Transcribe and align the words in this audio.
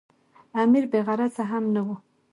امیر 0.61 0.83
بې 0.91 0.99
غرضه 1.05 1.43
هم 1.51 1.63
نه 1.75 1.81
وو. 1.85 1.95